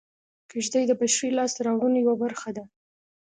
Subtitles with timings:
[0.49, 2.63] کېږدۍ د بشري لاسته راوړنو یوه برخه ده